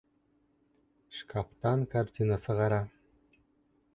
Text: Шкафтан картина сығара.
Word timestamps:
Шкафтан 1.17 1.83
картина 1.93 2.39
сығара. 2.47 2.83